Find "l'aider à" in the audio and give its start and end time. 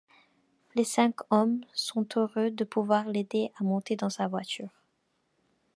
3.07-3.63